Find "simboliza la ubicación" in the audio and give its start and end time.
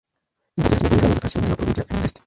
0.79-1.43